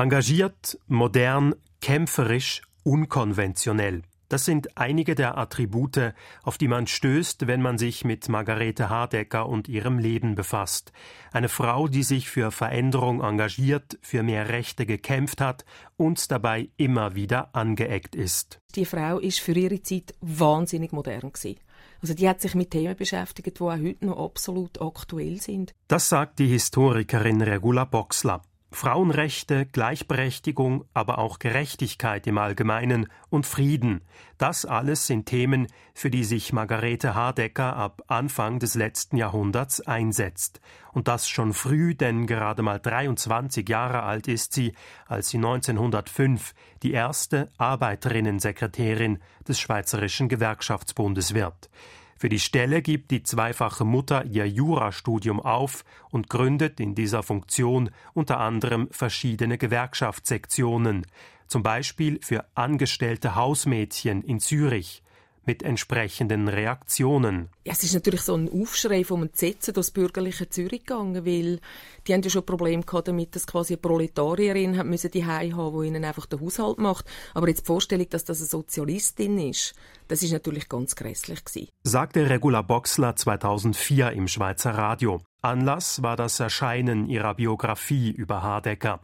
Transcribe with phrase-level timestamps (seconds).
[0.00, 4.00] Engagiert, modern, kämpferisch, unkonventionell.
[4.30, 9.46] Das sind einige der Attribute, auf die man stößt, wenn man sich mit Margarete Hardecker
[9.46, 10.92] und ihrem Leben befasst.
[11.32, 15.66] Eine Frau, die sich für Veränderung engagiert, für mehr Rechte gekämpft hat
[15.98, 18.58] und dabei immer wieder angeeckt ist.
[18.76, 21.60] Die Frau ist für ihre Zeit wahnsinnig modern gewesen.
[22.00, 25.74] Also die hat sich mit Themen beschäftigt, die auch heute noch absolut aktuell sind.
[25.88, 28.40] Das sagt die Historikerin Regula Boxler.
[28.72, 34.00] Frauenrechte, Gleichberechtigung, aber auch Gerechtigkeit im Allgemeinen und Frieden,
[34.38, 40.60] das alles sind Themen, für die sich Margarete Hardecker ab Anfang des letzten Jahrhunderts einsetzt.
[40.92, 44.72] Und das schon früh, denn gerade mal 23 Jahre alt ist sie,
[45.06, 51.68] als sie 1905 die erste Arbeiterinnensekretärin des Schweizerischen Gewerkschaftsbundes wird.
[52.20, 57.88] Für die Stelle gibt die zweifache Mutter ihr Jurastudium auf und gründet in dieser Funktion
[58.12, 61.06] unter anderem verschiedene Gewerkschaftssektionen,
[61.46, 65.02] zum Beispiel für angestellte Hausmädchen in Zürich
[65.44, 67.48] mit entsprechenden Reaktionen.
[67.64, 71.60] Ja, es ist natürlich so ein Aufschrei vom Entsetzen das bürgerliche Zürich gegangen, weil
[72.06, 75.80] die haben ja schon Probleme gehabt damit, dass quasi eine Proletarierin hat müssen die haben,
[75.80, 77.06] die ihnen einfach den Haushalt macht.
[77.34, 79.74] Aber jetzt die Vorstellung, dass das eine Sozialistin ist,
[80.08, 81.68] das ist natürlich ganz grässlich gewesen.
[81.84, 85.20] Sagte Regula Boxler 2004 im Schweizer Radio.
[85.42, 89.00] Anlass war das Erscheinen ihrer Biografie über Hardecker.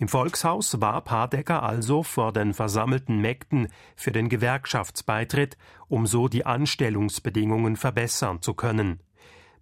[0.00, 6.46] Im Volkshaus warb Hardecker also vor den versammelten Mägden für den Gewerkschaftsbeitritt, um so die
[6.46, 9.00] Anstellungsbedingungen verbessern zu können.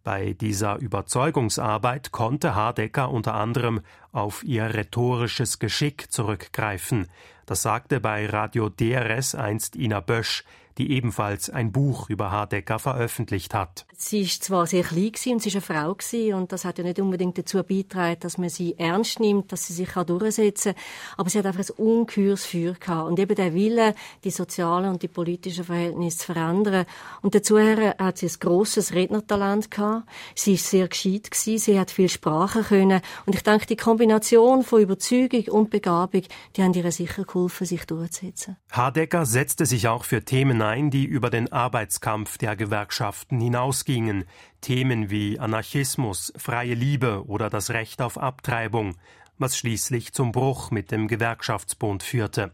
[0.05, 3.81] Bei dieser Überzeugungsarbeit konnte Hardecker unter anderem
[4.12, 7.09] auf ihr rhetorisches Geschick zurückgreifen.
[7.44, 10.44] Das sagte bei Radio DRS einst Ina Bösch,
[10.78, 13.84] die ebenfalls ein Buch über Hardecker veröffentlicht hat.
[13.96, 15.96] Sie ist zwar sehr klein und sie ist eine Frau
[16.36, 19.72] und das hat ja nicht unbedingt dazu beigetragen, dass man sie ernst nimmt, dass sie
[19.72, 20.82] sich durchsetzen kann,
[21.16, 25.02] aber sie hat einfach ein ungeheures Feuer gehabt und eben der Wille, die sozialen und
[25.02, 26.86] die politischen Verhältnisse zu verändern.
[27.22, 30.08] Und dazu hat sie ein grosses Rednertalent gehabt.
[30.34, 34.62] Sie ist sehr gescheit gewesen, sie hat viel Sprachen können und ich denke, die Kombination
[34.62, 36.22] von Überzeugung und Begabung,
[36.56, 38.56] die haben ihr sicher geholfen, sich durchzusetzen.
[38.70, 44.24] Hardecker setzte sich auch für Themen hinein, die über den Arbeitskampf der Gewerkschaften hinausgingen,
[44.60, 48.96] Themen wie Anarchismus, freie Liebe oder das Recht auf Abtreibung,
[49.38, 52.52] was schließlich zum Bruch mit dem Gewerkschaftsbund führte.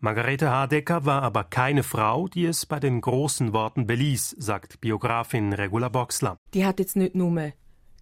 [0.00, 5.52] Margarete Hardecker war aber keine Frau, die es bei den großen Worten beließ, sagt Biografin
[5.52, 6.36] Regula Boxler.
[6.52, 7.52] Die hat jetzt nicht nur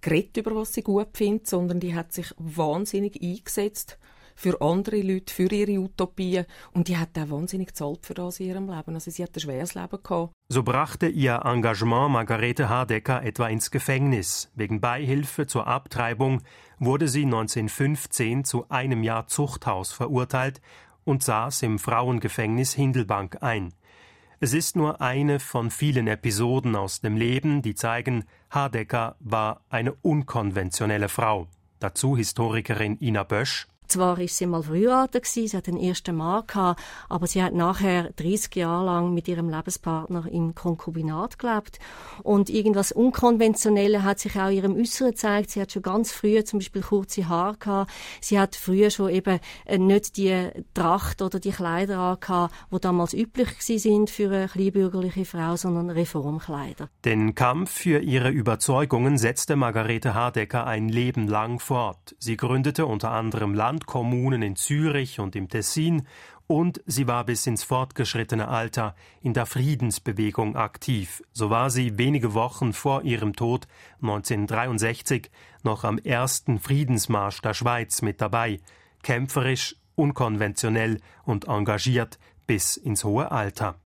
[0.01, 3.99] geredet, über was sie gut findet, sondern die hat sich wahnsinnig eingesetzt
[4.35, 6.47] für andere Leute, für ihre Utopien.
[6.73, 8.95] Und die hat auch wahnsinnig gezahlt für das in ihrem Leben.
[8.95, 10.33] Also sie hat ein schweres Leben gehabt.
[10.49, 14.51] So brachte ihr Engagement Margarete Hardecker etwa ins Gefängnis.
[14.55, 16.43] Wegen Beihilfe zur Abtreibung
[16.79, 20.61] wurde sie 1915 zu einem Jahr Zuchthaus verurteilt
[21.05, 23.73] und saß im Frauengefängnis Hindelbank ein.
[24.41, 29.93] Es ist nur eine von vielen Episoden aus dem Leben, die zeigen, Hardecker war eine
[29.95, 31.49] unkonventionelle Frau.
[31.79, 33.67] Dazu Historikerin Ina Bösch.
[33.89, 38.11] Zwar ist sie mal verheiratet sie hat den ersten Mann gehabt, aber sie hat nachher
[38.17, 41.79] 30 Jahre lang mit ihrem Lebenspartner im Konkubinat gelebt.
[42.23, 45.51] Und irgendwas Unkonventionelles hat sich auch ihrem Äußeren gezeigt.
[45.51, 47.93] Sie hat schon ganz früh zum Beispiel kurze Haare gehabt.
[48.21, 53.15] Sie hat früher schon eben äh, nicht die Tracht oder die Kleider angehabt, die damals
[53.15, 56.89] üblich sind für eine kleinbürgerliche Frau, sondern Reformkleider.
[57.05, 62.15] Den Kampf für ihre Überzeugungen setzte Margarete Hardecker ein Leben lang fort.
[62.19, 66.07] Sie gründete unter anderem Land Landkommunen in Zürich und im Tessin
[66.47, 71.25] und sie war bis ins fortgeschrittene Alter in der Friedensbewegung aktiv.
[71.33, 73.67] So war sie wenige Wochen vor ihrem Tod
[74.01, 75.29] 1963
[75.65, 78.61] noch am ersten Friedensmarsch der Schweiz mit dabei,
[79.03, 83.75] kämpferisch, unkonventionell und engagiert bis ins hohe Alter.